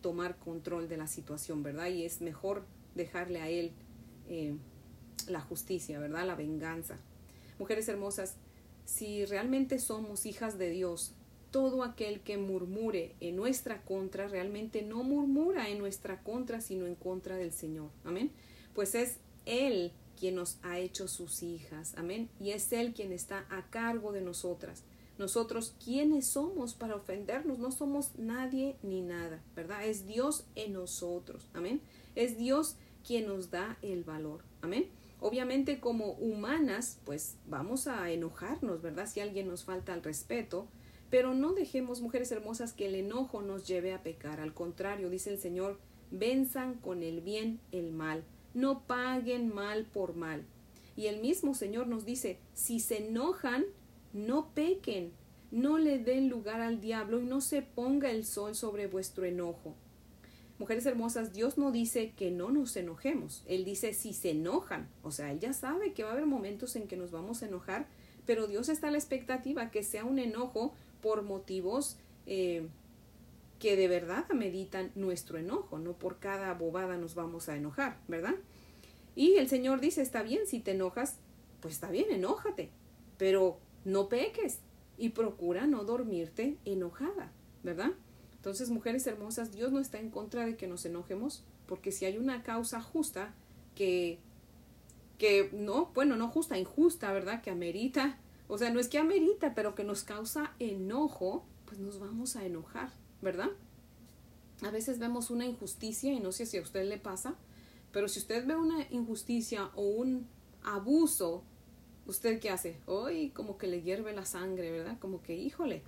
tomar 0.00 0.36
control 0.38 0.88
de 0.88 0.96
la 0.96 1.08
situación, 1.08 1.64
¿verdad? 1.64 1.88
Y 1.88 2.04
es 2.04 2.20
mejor 2.20 2.64
dejarle 2.94 3.40
a 3.40 3.48
él 3.48 3.72
eh, 4.28 4.56
la 5.28 5.40
justicia, 5.40 5.98
¿verdad? 5.98 6.26
La 6.26 6.34
venganza. 6.34 6.98
Mujeres 7.58 7.88
hermosas, 7.88 8.36
si 8.84 9.24
realmente 9.24 9.78
somos 9.78 10.26
hijas 10.26 10.58
de 10.58 10.70
Dios, 10.70 11.12
todo 11.50 11.82
aquel 11.82 12.20
que 12.20 12.36
murmure 12.36 13.14
en 13.20 13.36
nuestra 13.36 13.82
contra 13.82 14.28
realmente 14.28 14.82
no 14.82 15.02
murmura 15.02 15.70
en 15.70 15.78
nuestra 15.78 16.22
contra, 16.22 16.60
sino 16.60 16.86
en 16.86 16.94
contra 16.94 17.36
del 17.36 17.52
Señor. 17.52 17.90
Amén. 18.04 18.30
Pues 18.74 18.94
es 18.94 19.18
Él 19.46 19.92
quien 20.18 20.34
nos 20.34 20.58
ha 20.62 20.78
hecho 20.78 21.08
sus 21.08 21.42
hijas. 21.42 21.94
Amén. 21.96 22.28
Y 22.40 22.50
es 22.50 22.72
Él 22.72 22.92
quien 22.94 23.12
está 23.12 23.46
a 23.48 23.70
cargo 23.70 24.12
de 24.12 24.20
nosotras. 24.20 24.82
Nosotros, 25.18 25.74
¿quiénes 25.82 26.26
somos 26.26 26.74
para 26.74 26.94
ofendernos? 26.94 27.58
No 27.58 27.72
somos 27.72 28.10
nadie 28.18 28.76
ni 28.82 29.00
nada, 29.00 29.40
¿verdad? 29.54 29.86
Es 29.86 30.06
Dios 30.06 30.44
en 30.56 30.74
nosotros. 30.74 31.48
Amén. 31.54 31.80
Es 32.14 32.36
Dios 32.36 32.76
quien 33.06 33.26
nos 33.26 33.50
da 33.50 33.78
el 33.80 34.04
valor. 34.04 34.42
Amén. 34.60 34.88
Obviamente 35.20 35.80
como 35.80 36.12
humanas, 36.12 37.00
pues 37.04 37.36
vamos 37.46 37.86
a 37.86 38.10
enojarnos, 38.10 38.82
¿verdad? 38.82 39.06
Si 39.06 39.20
alguien 39.20 39.48
nos 39.48 39.64
falta 39.64 39.92
al 39.92 40.02
respeto, 40.02 40.68
pero 41.10 41.34
no 41.34 41.52
dejemos, 41.52 42.00
mujeres 42.00 42.30
hermosas, 42.32 42.72
que 42.72 42.86
el 42.86 42.94
enojo 42.94 43.42
nos 43.42 43.66
lleve 43.66 43.94
a 43.94 44.02
pecar. 44.02 44.40
Al 44.40 44.52
contrario, 44.52 45.08
dice 45.08 45.30
el 45.30 45.38
Señor, 45.38 45.78
venzan 46.10 46.74
con 46.74 47.02
el 47.02 47.20
bien 47.20 47.60
el 47.72 47.92
mal. 47.92 48.24
No 48.54 48.86
paguen 48.86 49.54
mal 49.54 49.86
por 49.86 50.14
mal. 50.14 50.44
Y 50.96 51.06
el 51.06 51.20
mismo 51.20 51.54
Señor 51.54 51.86
nos 51.86 52.04
dice, 52.04 52.38
si 52.54 52.80
se 52.80 53.06
enojan, 53.08 53.64
no 54.12 54.50
pequen. 54.54 55.12
No 55.50 55.78
le 55.78 55.98
den 55.98 56.28
lugar 56.28 56.60
al 56.60 56.80
diablo 56.80 57.20
y 57.20 57.24
no 57.24 57.40
se 57.40 57.62
ponga 57.62 58.10
el 58.10 58.24
sol 58.24 58.54
sobre 58.54 58.86
vuestro 58.86 59.24
enojo. 59.24 59.74
Mujeres 60.58 60.86
hermosas, 60.86 61.32
Dios 61.32 61.58
no 61.58 61.70
dice 61.70 62.12
que 62.16 62.30
no 62.30 62.50
nos 62.50 62.76
enojemos. 62.76 63.44
Él 63.46 63.64
dice 63.64 63.92
si 63.92 64.14
se 64.14 64.30
enojan. 64.30 64.88
O 65.02 65.10
sea, 65.10 65.30
Él 65.30 65.38
ya 65.38 65.52
sabe 65.52 65.92
que 65.92 66.02
va 66.02 66.10
a 66.10 66.12
haber 66.12 66.26
momentos 66.26 66.76
en 66.76 66.88
que 66.88 66.96
nos 66.96 67.10
vamos 67.10 67.42
a 67.42 67.46
enojar, 67.46 67.86
pero 68.24 68.46
Dios 68.46 68.68
está 68.68 68.88
a 68.88 68.90
la 68.90 68.98
expectativa 68.98 69.70
que 69.70 69.82
sea 69.82 70.04
un 70.04 70.18
enojo 70.18 70.74
por 71.02 71.22
motivos 71.22 71.98
eh, 72.26 72.68
que 73.58 73.76
de 73.76 73.88
verdad 73.88 74.24
ameritan 74.30 74.92
nuestro 74.94 75.38
enojo, 75.38 75.78
no 75.78 75.92
por 75.92 76.18
cada 76.18 76.52
bobada 76.54 76.96
nos 76.96 77.14
vamos 77.14 77.48
a 77.48 77.56
enojar, 77.56 77.98
¿verdad? 78.08 78.34
Y 79.14 79.36
el 79.36 79.48
Señor 79.48 79.80
dice, 79.80 80.02
está 80.02 80.22
bien, 80.22 80.46
si 80.46 80.60
te 80.60 80.72
enojas, 80.72 81.16
pues 81.60 81.74
está 81.74 81.90
bien, 81.90 82.06
enójate, 82.10 82.70
pero 83.16 83.58
no 83.84 84.08
peques 84.08 84.58
y 84.98 85.10
procura 85.10 85.66
no 85.66 85.84
dormirte 85.84 86.58
enojada, 86.64 87.32
¿verdad? 87.62 87.92
Entonces, 88.46 88.70
mujeres 88.70 89.06
hermosas, 89.08 89.50
Dios 89.50 89.72
no 89.72 89.80
está 89.80 89.98
en 89.98 90.10
contra 90.10 90.46
de 90.46 90.56
que 90.56 90.68
nos 90.68 90.86
enojemos, 90.86 91.42
porque 91.66 91.90
si 91.90 92.04
hay 92.04 92.16
una 92.16 92.44
causa 92.44 92.80
justa 92.80 93.34
que, 93.74 94.20
que 95.18 95.50
no, 95.52 95.90
bueno, 95.94 96.14
no 96.16 96.28
justa, 96.28 96.56
injusta, 96.56 97.12
¿verdad? 97.12 97.42
Que 97.42 97.50
amerita 97.50 98.20
o 98.48 98.58
sea, 98.58 98.70
no 98.70 98.78
es 98.78 98.88
que 98.88 98.98
amerita, 98.98 99.54
pero 99.54 99.74
que 99.74 99.84
nos 99.84 100.04
causa 100.04 100.52
enojo, 100.58 101.44
pues 101.64 101.80
nos 101.80 101.98
vamos 101.98 102.36
a 102.36 102.44
enojar, 102.44 102.90
¿verdad? 103.20 103.50
A 104.62 104.70
veces 104.70 104.98
vemos 104.98 105.30
una 105.30 105.46
injusticia 105.46 106.12
y 106.12 106.20
no 106.20 106.32
sé 106.32 106.46
si 106.46 106.56
a 106.56 106.62
usted 106.62 106.88
le 106.88 106.98
pasa, 106.98 107.34
pero 107.92 108.08
si 108.08 108.20
usted 108.20 108.46
ve 108.46 108.56
una 108.56 108.86
injusticia 108.90 109.70
o 109.74 109.82
un 109.82 110.28
abuso, 110.62 111.42
¿usted 112.06 112.38
qué 112.38 112.50
hace? 112.50 112.78
Hoy 112.86 113.30
como 113.30 113.58
que 113.58 113.66
le 113.66 113.82
hierve 113.82 114.14
la 114.14 114.24
sangre, 114.24 114.70
¿verdad? 114.70 114.98
Como 115.00 115.22
que, 115.22 115.34
híjole, 115.34 115.82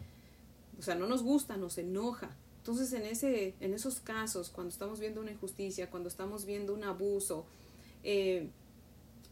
o 0.78 0.82
sea, 0.82 0.96
no 0.96 1.06
nos 1.06 1.22
gusta, 1.22 1.56
nos 1.56 1.78
enoja. 1.78 2.36
Entonces, 2.68 2.92
en, 2.92 3.06
ese, 3.06 3.54
en 3.60 3.72
esos 3.72 3.98
casos, 3.98 4.50
cuando 4.50 4.70
estamos 4.70 5.00
viendo 5.00 5.22
una 5.22 5.30
injusticia, 5.30 5.88
cuando 5.88 6.10
estamos 6.10 6.44
viendo 6.44 6.74
un 6.74 6.84
abuso, 6.84 7.46
eh, 8.04 8.50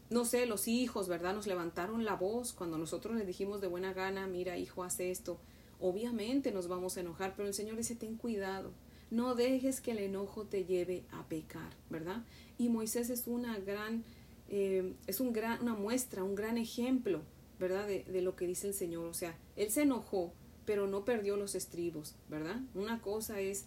no 0.09 0.25
sé, 0.25 0.47
los 0.47 0.67
hijos, 0.67 1.07
¿verdad? 1.07 1.35
Nos 1.35 1.45
levantaron 1.45 2.03
la 2.03 2.15
voz 2.15 2.51
cuando 2.51 2.79
nosotros 2.79 3.15
les 3.15 3.27
dijimos 3.27 3.61
de 3.61 3.67
buena 3.67 3.93
gana, 3.93 4.25
mira, 4.25 4.57
hijo, 4.57 4.83
haz 4.83 4.99
esto. 4.99 5.37
Obviamente 5.79 6.51
nos 6.51 6.67
vamos 6.67 6.97
a 6.97 7.01
enojar, 7.01 7.35
pero 7.35 7.47
el 7.47 7.53
Señor 7.53 7.77
dice, 7.77 7.95
ten 7.95 8.17
cuidado, 8.17 8.71
no 9.11 9.35
dejes 9.35 9.81
que 9.81 9.91
el 9.91 9.99
enojo 9.99 10.45
te 10.45 10.65
lleve 10.65 11.03
a 11.11 11.23
pecar, 11.27 11.69
¿verdad? 11.91 12.25
Y 12.57 12.69
Moisés 12.69 13.11
es 13.11 13.27
una 13.27 13.59
gran, 13.59 14.03
eh, 14.49 14.95
es 15.05 15.19
un 15.19 15.31
gran, 15.31 15.61
una 15.61 15.75
muestra, 15.75 16.23
un 16.23 16.33
gran 16.33 16.57
ejemplo, 16.57 17.21
¿verdad? 17.59 17.85
De, 17.85 18.03
de 18.03 18.23
lo 18.23 18.35
que 18.35 18.47
dice 18.47 18.69
el 18.69 18.73
Señor. 18.73 19.05
O 19.05 19.13
sea, 19.13 19.37
él 19.55 19.69
se 19.69 19.83
enojó, 19.83 20.33
pero 20.67 20.85
no 20.85 21.05
perdió 21.05 21.37
los 21.37 21.55
estribos, 21.55 22.13
¿verdad? 22.29 22.59
Una 22.75 23.01
cosa 23.01 23.39
es 23.39 23.63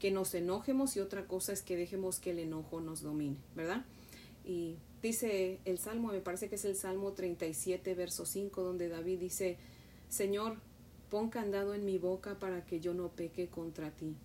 que 0.00 0.10
nos 0.10 0.34
enojemos 0.34 0.96
y 0.96 1.00
otra 1.00 1.26
cosa 1.26 1.52
es 1.52 1.60
que 1.60 1.76
dejemos 1.76 2.20
que 2.20 2.30
el 2.30 2.38
enojo 2.38 2.80
nos 2.80 3.02
domine, 3.02 3.36
¿verdad? 3.54 3.84
Y 4.46 4.76
dice 5.02 5.60
el 5.66 5.78
Salmo, 5.78 6.08
me 6.08 6.20
parece 6.20 6.48
que 6.48 6.54
es 6.54 6.64
el 6.64 6.74
Salmo 6.74 7.12
37, 7.12 7.94
verso 7.94 8.24
5, 8.24 8.62
donde 8.62 8.88
David 8.88 9.18
dice, 9.18 9.58
Señor, 10.08 10.56
pon 11.10 11.28
candado 11.28 11.74
en 11.74 11.84
mi 11.84 11.98
boca 11.98 12.38
para 12.38 12.64
que 12.64 12.80
yo 12.80 12.94
no 12.94 13.10
peque 13.10 13.48
contra 13.48 13.90
ti. 13.90 14.16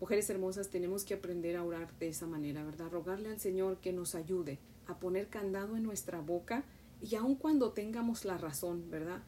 Mujeres 0.00 0.28
hermosas, 0.28 0.68
tenemos 0.68 1.04
que 1.04 1.14
aprender 1.14 1.56
a 1.56 1.62
orar 1.62 1.96
de 2.00 2.08
esa 2.08 2.26
manera, 2.26 2.64
¿verdad? 2.64 2.90
Rogarle 2.90 3.28
al 3.28 3.38
Señor 3.38 3.76
que 3.76 3.92
nos 3.92 4.16
ayude 4.16 4.58
a 4.88 4.98
poner 4.98 5.28
candado 5.28 5.76
en 5.76 5.84
nuestra 5.84 6.20
boca 6.20 6.64
y 7.00 7.14
aun 7.14 7.36
cuando 7.36 7.70
tengamos 7.70 8.24
la 8.24 8.36
razón, 8.36 8.90
¿verdad? 8.90 9.22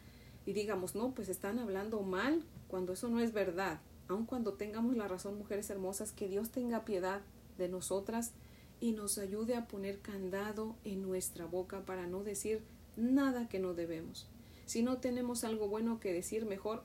Y 0.49 0.55
digamos, 0.55 0.95
no, 0.95 1.13
pues 1.13 1.29
están 1.29 1.59
hablando 1.59 2.01
mal 2.01 2.43
cuando 2.69 2.95
eso 2.95 3.11
no 3.11 3.21
es 3.21 3.35
verdad. 3.35 3.81
Aun 4.09 4.25
cuando 4.25 4.55
tengamos 4.55 4.97
la 4.97 5.07
razón, 5.07 5.37
mujeres 5.37 5.69
hermosas, 5.69 6.11
que 6.11 6.27
Dios 6.27 6.49
tenga 6.49 6.87
piedad 6.87 7.21
de 7.59 7.69
nosotras 7.69 8.33
y 8.81 8.93
nos 8.93 9.19
ayude 9.19 9.57
a 9.57 9.69
poner 9.69 9.99
candado 9.99 10.75
en 10.85 11.03
nuestra 11.03 11.45
boca 11.45 11.85
para 11.85 12.07
no 12.07 12.25
decir 12.25 12.63
nada 12.97 13.47
que 13.51 13.59
no 13.59 13.75
debemos. 13.75 14.27
Si 14.65 14.83
no 14.83 14.97
tenemos 14.97 15.45
algo 15.45 15.69
bueno 15.69 16.01
que 16.01 16.15
decir, 16.15 16.47
mejor 16.47 16.83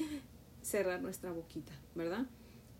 cerrar 0.62 1.00
nuestra 1.00 1.30
boquita, 1.30 1.72
¿verdad? 1.94 2.26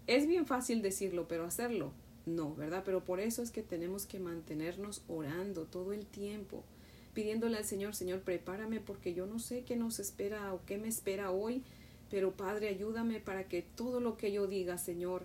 Es 0.09 0.27
bien 0.27 0.47
fácil 0.49 0.83
decirlo, 0.83 1.29
pero 1.29 1.45
hacerlo 1.45 1.93
no, 2.27 2.55
¿verdad? 2.55 2.83
Pero 2.85 3.05
por 3.05 3.21
eso 3.21 3.43
es 3.43 3.51
que 3.51 3.63
tenemos 3.63 4.07
que 4.07 4.19
mantenernos 4.19 5.03
orando 5.09 5.67
todo 5.67 5.93
el 5.93 6.07
tiempo, 6.07 6.65
pidiéndole 7.15 7.57
al 7.57 7.65
Señor, 7.65 7.95
Señor, 7.95 8.21
prepárame 8.21 8.81
porque 8.81 9.15
yo 9.15 9.27
no 9.27 9.39
sé 9.39 9.63
qué 9.63 9.77
nos 9.77 9.99
espera 10.01 10.53
o 10.53 10.61
qué 10.67 10.77
me 10.79 10.89
espera 10.89 11.31
hoy, 11.31 11.63
pero 12.11 12.33
Padre, 12.33 12.69
ayúdame 12.69 13.21
para 13.21 13.45
que 13.45 13.63
todo 13.63 14.01
lo 14.01 14.17
que 14.17 14.33
yo 14.33 14.47
diga, 14.47 14.79
Señor, 14.79 15.25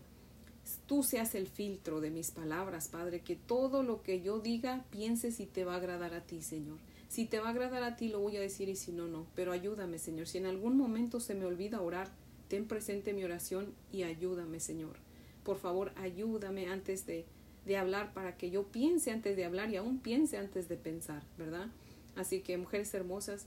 tú 0.88 1.04
seas 1.04 1.36
el 1.36 1.48
filtro 1.48 2.00
de 2.00 2.12
mis 2.12 2.32
palabras, 2.32 2.88
Padre, 2.88 3.22
que 3.22 3.36
todo 3.36 3.84
lo 3.84 4.02
que 4.02 4.22
yo 4.22 4.40
diga 4.40 4.86
piense 4.92 5.32
si 5.32 5.46
te 5.46 5.66
va 5.66 5.74
a 5.74 5.78
agradar 5.78 6.14
a 6.14 6.22
ti, 6.22 6.42
Señor. 6.42 6.78
Si 7.10 7.26
te 7.26 7.40
va 7.40 7.48
a 7.48 7.52
agradar 7.52 7.84
a 7.84 7.96
ti, 7.96 8.08
lo 8.08 8.20
voy 8.20 8.38
a 8.38 8.42
decir 8.42 8.70
y 8.70 8.76
si 8.76 8.92
no, 8.92 9.08
no. 9.08 9.26
Pero 9.36 9.52
ayúdame, 9.52 9.98
Señor. 9.98 10.28
Si 10.28 10.38
en 10.38 10.46
algún 10.46 10.78
momento 10.78 11.20
se 11.20 11.34
me 11.34 11.46
olvida 11.46 11.82
orar, 11.82 12.10
ten 12.48 12.68
presente 12.68 13.14
mi 13.14 13.24
oración 13.24 13.74
y 13.92 14.04
ayúdame, 14.04 14.60
Señor. 14.60 14.98
Por 15.44 15.58
favor, 15.58 15.92
ayúdame 15.96 16.68
antes 16.68 17.08
de, 17.08 17.26
de 17.70 17.78
hablar 17.78 18.14
para 18.14 18.36
que 18.36 18.50
yo 18.50 18.64
piense 18.64 19.12
antes 19.12 19.38
de 19.38 19.46
hablar 19.46 19.70
y 19.70 19.76
aún 19.76 20.00
piense 20.00 20.38
antes 20.38 20.68
de 20.68 20.76
pensar, 20.76 21.22
¿verdad? 21.38 21.68
Así 22.16 22.42
que, 22.42 22.58
mujeres 22.58 22.92
hermosas, 22.96 23.46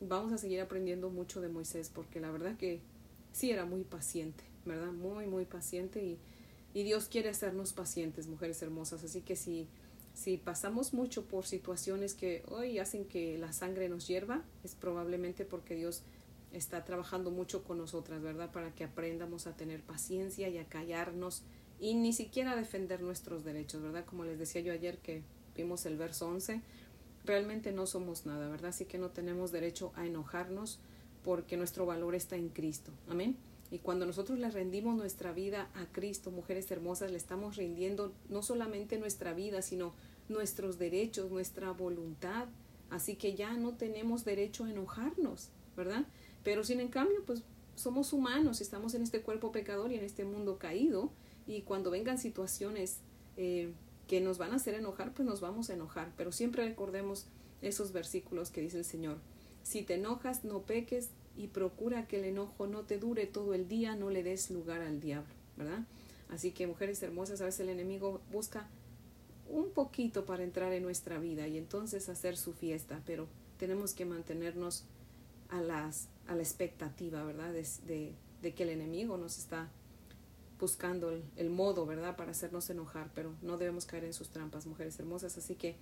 vamos 0.00 0.32
a 0.32 0.38
seguir 0.38 0.60
aprendiendo 0.60 1.10
mucho 1.10 1.40
de 1.40 1.48
Moisés 1.48 1.90
porque 1.92 2.20
la 2.20 2.30
verdad 2.30 2.56
que 2.56 2.80
sí 3.32 3.50
era 3.50 3.64
muy 3.64 3.82
paciente, 3.82 4.44
¿verdad? 4.64 4.92
Muy, 4.92 5.26
muy 5.26 5.44
paciente 5.44 6.04
y 6.04 6.18
Y 6.72 6.84
Dios 6.84 7.08
quiere 7.08 7.30
hacernos 7.30 7.72
pacientes, 7.72 8.28
mujeres 8.28 8.62
hermosas. 8.62 9.02
Así 9.02 9.22
que 9.22 9.34
si, 9.34 9.66
si 10.14 10.36
pasamos 10.36 10.94
mucho 10.94 11.24
por 11.24 11.44
situaciones 11.44 12.14
que 12.14 12.44
hoy 12.46 12.78
hacen 12.78 13.04
que 13.04 13.38
la 13.38 13.52
sangre 13.52 13.88
nos 13.88 14.06
hierva, 14.06 14.44
es 14.62 14.76
probablemente 14.76 15.44
porque 15.44 15.74
Dios 15.74 16.02
está 16.52 16.84
trabajando 16.84 17.32
mucho 17.32 17.64
con 17.64 17.78
nosotras, 17.78 18.22
¿verdad? 18.22 18.52
Para 18.52 18.72
que 18.72 18.84
aprendamos 18.84 19.48
a 19.48 19.56
tener 19.56 19.82
paciencia 19.82 20.48
y 20.48 20.58
a 20.58 20.64
callarnos 20.64 21.42
y 21.84 21.92
ni 21.92 22.14
siquiera 22.14 22.56
defender 22.56 23.02
nuestros 23.02 23.44
derechos, 23.44 23.82
¿verdad? 23.82 24.06
Como 24.06 24.24
les 24.24 24.38
decía 24.38 24.62
yo 24.62 24.72
ayer 24.72 24.96
que 24.96 25.22
vimos 25.54 25.84
el 25.84 25.98
verso 25.98 26.26
11, 26.28 26.62
realmente 27.26 27.72
no 27.72 27.86
somos 27.86 28.24
nada, 28.24 28.48
¿verdad? 28.48 28.70
Así 28.70 28.86
que 28.86 28.96
no 28.96 29.10
tenemos 29.10 29.52
derecho 29.52 29.92
a 29.94 30.06
enojarnos 30.06 30.78
porque 31.22 31.58
nuestro 31.58 31.84
valor 31.84 32.14
está 32.14 32.36
en 32.36 32.48
Cristo. 32.48 32.90
Amén. 33.10 33.36
Y 33.70 33.80
cuando 33.80 34.06
nosotros 34.06 34.38
le 34.38 34.50
rendimos 34.50 34.96
nuestra 34.96 35.34
vida 35.34 35.68
a 35.74 35.84
Cristo, 35.92 36.30
mujeres 36.30 36.70
hermosas, 36.70 37.10
le 37.10 37.18
estamos 37.18 37.56
rindiendo 37.56 38.14
no 38.30 38.42
solamente 38.42 38.98
nuestra 38.98 39.34
vida, 39.34 39.60
sino 39.60 39.92
nuestros 40.30 40.78
derechos, 40.78 41.30
nuestra 41.30 41.70
voluntad. 41.72 42.46
Así 42.88 43.14
que 43.16 43.34
ya 43.34 43.52
no 43.58 43.74
tenemos 43.74 44.24
derecho 44.24 44.64
a 44.64 44.70
enojarnos, 44.70 45.50
¿verdad? 45.76 46.06
Pero 46.44 46.64
sin 46.64 46.80
en 46.80 46.88
cambio, 46.88 47.22
pues 47.26 47.42
somos 47.74 48.14
humanos, 48.14 48.62
estamos 48.62 48.94
en 48.94 49.02
este 49.02 49.20
cuerpo 49.20 49.52
pecador 49.52 49.92
y 49.92 49.96
en 49.96 50.04
este 50.04 50.24
mundo 50.24 50.56
caído. 50.56 51.12
Y 51.46 51.62
cuando 51.62 51.90
vengan 51.90 52.18
situaciones 52.18 52.98
eh, 53.36 53.72
que 54.08 54.20
nos 54.20 54.38
van 54.38 54.52
a 54.52 54.56
hacer 54.56 54.74
enojar, 54.74 55.12
pues 55.12 55.26
nos 55.26 55.40
vamos 55.40 55.70
a 55.70 55.74
enojar. 55.74 56.12
Pero 56.16 56.32
siempre 56.32 56.64
recordemos 56.64 57.26
esos 57.62 57.92
versículos 57.92 58.50
que 58.50 58.60
dice 58.60 58.78
el 58.78 58.84
Señor. 58.84 59.18
Si 59.62 59.82
te 59.82 59.94
enojas, 59.94 60.44
no 60.44 60.62
peques 60.62 61.10
y 61.36 61.48
procura 61.48 62.06
que 62.06 62.18
el 62.18 62.24
enojo 62.24 62.66
no 62.66 62.82
te 62.82 62.98
dure 62.98 63.26
todo 63.26 63.54
el 63.54 63.68
día, 63.68 63.96
no 63.96 64.10
le 64.10 64.22
des 64.22 64.50
lugar 64.50 64.82
al 64.82 65.00
diablo, 65.00 65.32
¿verdad? 65.56 65.84
Así 66.28 66.52
que 66.52 66.66
mujeres 66.66 67.02
hermosas, 67.02 67.40
a 67.40 67.44
veces 67.44 67.60
el 67.60 67.68
enemigo 67.68 68.20
busca 68.30 68.68
un 69.48 69.70
poquito 69.70 70.24
para 70.24 70.42
entrar 70.42 70.72
en 70.72 70.82
nuestra 70.82 71.18
vida 71.18 71.46
y 71.48 71.58
entonces 71.58 72.08
hacer 72.08 72.36
su 72.36 72.52
fiesta, 72.52 73.02
pero 73.06 73.26
tenemos 73.58 73.94
que 73.94 74.04
mantenernos 74.04 74.84
a, 75.48 75.60
las, 75.60 76.08
a 76.26 76.34
la 76.34 76.42
expectativa, 76.42 77.22
¿verdad? 77.24 77.52
De, 77.52 78.14
de, 78.42 78.54
que 78.54 78.62
el 78.62 78.70
enemigo 78.70 79.16
nos 79.16 79.38
está 79.38 79.70
buscando 80.58 81.10
el, 81.36 81.50
modo, 81.50 81.86
¿verdad? 81.86 82.16
Para 82.16 82.30
hacernos 82.30 82.70
enojar, 82.70 83.10
pero 83.14 83.34
no 83.42 83.58
debemos 83.58 83.86
caer 83.86 84.04
en 84.04 84.12
sus 84.12 84.30
trampas, 84.30 84.66
mujeres 84.66 84.98
hermosas. 84.98 85.36
Así 85.36 85.54
que 85.54 85.76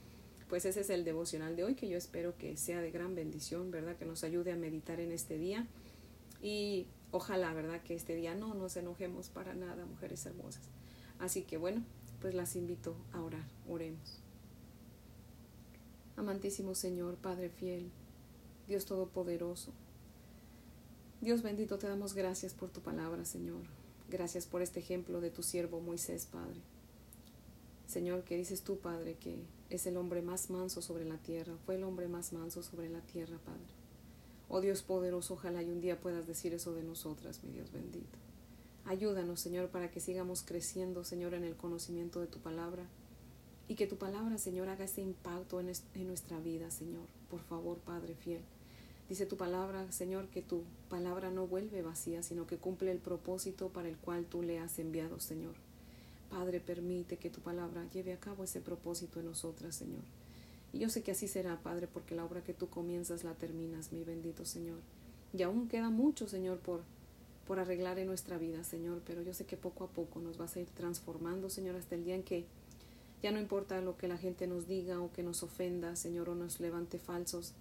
pues 0.48 0.66
ese 0.66 0.80
es 0.80 0.90
el 0.90 1.04
devocional 1.04 1.56
de 1.56 1.64
hoy 1.64 1.74
que 1.74 1.88
yo 1.88 1.96
espero 1.96 2.36
que 2.36 2.58
sea 2.58 2.82
de 2.82 2.90
gran 2.90 3.14
bendición, 3.14 3.70
¿verdad? 3.70 3.96
Que 3.96 4.04
nos 4.04 4.22
ayude 4.22 4.52
a 4.52 4.56
meditar 4.56 5.00
en 5.00 5.10
este 5.10 5.38
día 5.38 5.66
y 6.42 6.88
ojalá, 7.10 7.54
¿verdad? 7.54 7.82
Que 7.82 7.94
este 7.94 8.14
día 8.14 8.34
no 8.34 8.52
nos 8.52 8.76
enojemos 8.76 9.30
para 9.30 9.54
nada, 9.54 9.86
mujeres 9.86 10.26
hermosas. 10.26 10.62
Así 11.18 11.42
que 11.42 11.56
bueno, 11.56 11.82
pues 12.20 12.34
las 12.34 12.54
invito 12.54 12.94
a 13.12 13.22
orar, 13.22 13.46
oremos. 13.66 14.18
Amantísimo 16.16 16.74
Señor, 16.74 17.16
Padre 17.16 17.48
fiel, 17.48 17.90
Dios 18.68 18.84
Todopoderoso, 18.84 19.72
Dios 21.22 21.42
bendito, 21.42 21.78
te 21.78 21.88
damos 21.88 22.14
gracias 22.14 22.52
por 22.52 22.68
tu 22.68 22.80
palabra, 22.80 23.24
Señor. 23.24 23.62
Gracias 24.12 24.44
por 24.44 24.60
este 24.60 24.78
ejemplo 24.78 25.22
de 25.22 25.30
tu 25.30 25.42
siervo 25.42 25.80
Moisés, 25.80 26.26
Padre. 26.26 26.60
Señor, 27.86 28.24
que 28.24 28.36
dices 28.36 28.60
tú, 28.60 28.76
Padre, 28.76 29.14
que 29.14 29.38
es 29.70 29.86
el 29.86 29.96
hombre 29.96 30.20
más 30.20 30.50
manso 30.50 30.82
sobre 30.82 31.06
la 31.06 31.16
tierra, 31.16 31.56
fue 31.64 31.76
el 31.76 31.82
hombre 31.82 32.08
más 32.08 32.34
manso 32.34 32.62
sobre 32.62 32.90
la 32.90 33.00
tierra, 33.00 33.38
Padre. 33.38 33.72
Oh 34.50 34.60
Dios 34.60 34.82
poderoso, 34.82 35.32
ojalá 35.32 35.62
y 35.62 35.70
un 35.70 35.80
día 35.80 35.98
puedas 35.98 36.26
decir 36.26 36.52
eso 36.52 36.74
de 36.74 36.82
nosotras, 36.82 37.42
mi 37.42 37.52
Dios 37.52 37.72
bendito. 37.72 38.18
Ayúdanos, 38.84 39.40
Señor, 39.40 39.70
para 39.70 39.90
que 39.90 40.00
sigamos 40.00 40.42
creciendo, 40.42 41.04
Señor, 41.04 41.32
en 41.32 41.44
el 41.44 41.56
conocimiento 41.56 42.20
de 42.20 42.26
tu 42.26 42.38
palabra 42.38 42.84
y 43.66 43.76
que 43.76 43.86
tu 43.86 43.96
palabra, 43.96 44.36
Señor, 44.36 44.68
haga 44.68 44.84
ese 44.84 45.00
impacto 45.00 45.58
en, 45.58 45.72
en 45.94 46.06
nuestra 46.06 46.38
vida, 46.38 46.70
Señor. 46.70 47.06
Por 47.30 47.40
favor, 47.40 47.78
Padre 47.78 48.14
fiel. 48.14 48.42
Dice 49.08 49.26
tu 49.26 49.36
palabra, 49.36 49.90
Señor, 49.92 50.28
que 50.28 50.42
tu 50.42 50.62
palabra 50.88 51.30
no 51.30 51.46
vuelve 51.46 51.82
vacía, 51.82 52.22
sino 52.22 52.46
que 52.46 52.56
cumple 52.56 52.92
el 52.92 52.98
propósito 52.98 53.68
para 53.68 53.88
el 53.88 53.96
cual 53.96 54.26
tú 54.26 54.42
le 54.42 54.58
has 54.58 54.78
enviado, 54.78 55.20
Señor. 55.20 55.54
Padre, 56.30 56.60
permite 56.60 57.18
que 57.18 57.28
tu 57.28 57.40
palabra 57.40 57.86
lleve 57.92 58.14
a 58.14 58.20
cabo 58.20 58.44
ese 58.44 58.60
propósito 58.60 59.20
en 59.20 59.26
nosotras, 59.26 59.76
Señor. 59.76 60.02
Y 60.72 60.78
yo 60.78 60.88
sé 60.88 61.02
que 61.02 61.10
así 61.10 61.28
será, 61.28 61.60
Padre, 61.62 61.86
porque 61.86 62.14
la 62.14 62.24
obra 62.24 62.42
que 62.42 62.54
tú 62.54 62.70
comienzas 62.70 63.24
la 63.24 63.34
terminas, 63.34 63.92
mi 63.92 64.02
bendito 64.04 64.46
Señor. 64.46 64.78
Y 65.34 65.42
aún 65.42 65.68
queda 65.68 65.90
mucho, 65.90 66.26
Señor, 66.28 66.58
por, 66.58 66.82
por 67.46 67.58
arreglar 67.58 67.98
en 67.98 68.06
nuestra 68.06 68.38
vida, 68.38 68.64
Señor, 68.64 69.02
pero 69.06 69.22
yo 69.22 69.34
sé 69.34 69.44
que 69.44 69.56
poco 69.56 69.84
a 69.84 69.88
poco 69.88 70.20
nos 70.20 70.38
vas 70.38 70.56
a 70.56 70.60
ir 70.60 70.68
transformando, 70.68 71.50
Señor, 71.50 71.76
hasta 71.76 71.94
el 71.94 72.04
día 72.04 72.14
en 72.14 72.22
que 72.22 72.46
ya 73.22 73.30
no 73.30 73.38
importa 73.38 73.80
lo 73.80 73.96
que 73.96 74.08
la 74.08 74.18
gente 74.18 74.46
nos 74.46 74.66
diga 74.66 75.00
o 75.00 75.12
que 75.12 75.22
nos 75.22 75.42
ofenda, 75.42 75.96
Señor, 75.96 76.28
o 76.28 76.34
nos 76.34 76.60
levante 76.60 76.98
falsos, 76.98 77.52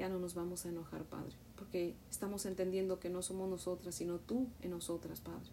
ya 0.00 0.08
no 0.08 0.18
nos 0.18 0.32
vamos 0.32 0.64
a 0.64 0.70
enojar, 0.70 1.04
Padre, 1.04 1.36
porque 1.56 1.94
estamos 2.10 2.46
entendiendo 2.46 2.98
que 2.98 3.10
no 3.10 3.20
somos 3.20 3.50
nosotras, 3.50 3.94
sino 3.94 4.18
tú 4.18 4.46
en 4.62 4.70
nosotras, 4.70 5.20
Padre. 5.20 5.50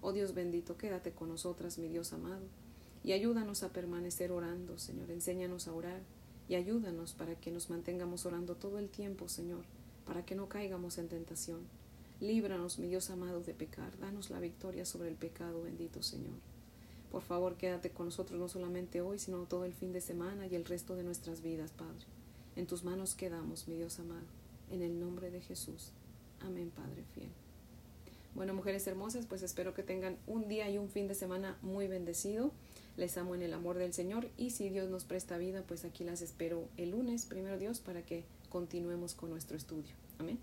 Oh 0.00 0.14
Dios 0.14 0.32
bendito, 0.32 0.78
quédate 0.78 1.12
con 1.12 1.28
nosotras, 1.28 1.76
mi 1.76 1.88
Dios 1.88 2.14
amado, 2.14 2.40
y 3.04 3.12
ayúdanos 3.12 3.62
a 3.62 3.68
permanecer 3.70 4.32
orando, 4.32 4.78
Señor. 4.78 5.10
Enséñanos 5.10 5.68
a 5.68 5.74
orar 5.74 6.00
y 6.48 6.54
ayúdanos 6.54 7.12
para 7.12 7.34
que 7.34 7.50
nos 7.50 7.68
mantengamos 7.68 8.24
orando 8.24 8.54
todo 8.54 8.78
el 8.78 8.88
tiempo, 8.88 9.28
Señor, 9.28 9.66
para 10.06 10.24
que 10.24 10.36
no 10.36 10.48
caigamos 10.48 10.96
en 10.96 11.08
tentación. 11.08 11.60
Líbranos, 12.18 12.78
mi 12.78 12.88
Dios 12.88 13.10
amado, 13.10 13.42
de 13.42 13.52
pecar. 13.52 13.98
Danos 13.98 14.30
la 14.30 14.40
victoria 14.40 14.86
sobre 14.86 15.10
el 15.10 15.16
pecado, 15.16 15.64
bendito 15.64 16.02
Señor. 16.02 16.38
Por 17.10 17.20
favor, 17.20 17.56
quédate 17.58 17.90
con 17.90 18.06
nosotros 18.06 18.40
no 18.40 18.48
solamente 18.48 19.02
hoy, 19.02 19.18
sino 19.18 19.44
todo 19.44 19.66
el 19.66 19.74
fin 19.74 19.92
de 19.92 20.00
semana 20.00 20.46
y 20.46 20.54
el 20.54 20.64
resto 20.64 20.96
de 20.96 21.02
nuestras 21.02 21.42
vidas, 21.42 21.72
Padre. 21.72 22.06
En 22.56 22.66
tus 22.66 22.84
manos 22.84 23.14
quedamos, 23.14 23.68
mi 23.68 23.76
Dios 23.76 23.98
amado. 23.98 24.26
En 24.70 24.82
el 24.82 25.00
nombre 25.00 25.30
de 25.30 25.40
Jesús. 25.40 25.90
Amén, 26.40 26.70
Padre 26.74 27.04
fiel. 27.14 27.28
Bueno, 28.34 28.54
mujeres 28.54 28.86
hermosas, 28.86 29.26
pues 29.26 29.42
espero 29.42 29.74
que 29.74 29.82
tengan 29.82 30.16
un 30.26 30.48
día 30.48 30.70
y 30.70 30.78
un 30.78 30.88
fin 30.88 31.06
de 31.06 31.14
semana 31.14 31.58
muy 31.60 31.86
bendecido. 31.86 32.50
Les 32.96 33.16
amo 33.18 33.34
en 33.34 33.42
el 33.42 33.52
amor 33.52 33.76
del 33.76 33.92
Señor 33.92 34.28
y 34.36 34.50
si 34.50 34.70
Dios 34.70 34.88
nos 34.88 35.04
presta 35.04 35.36
vida, 35.36 35.62
pues 35.66 35.84
aquí 35.84 36.04
las 36.04 36.22
espero 36.22 36.68
el 36.76 36.90
lunes, 36.90 37.26
primero 37.26 37.58
Dios, 37.58 37.80
para 37.80 38.02
que 38.02 38.24
continuemos 38.48 39.14
con 39.14 39.30
nuestro 39.30 39.56
estudio. 39.56 39.94
Amén. 40.18 40.38